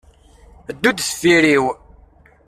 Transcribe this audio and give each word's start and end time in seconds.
Ddu-d 0.75 0.97
deffr-iw. 0.99 1.65